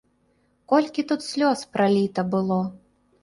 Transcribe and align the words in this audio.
Колькі 0.71 1.03
тут 1.11 1.25
слёз 1.31 1.59
праліта 1.77 2.25
было! 2.33 2.59